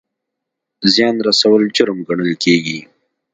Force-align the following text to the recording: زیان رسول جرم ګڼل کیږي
زیان 0.93 1.15
رسول 1.27 1.61
جرم 1.75 1.99
ګڼل 2.07 2.31
کیږي 2.43 2.79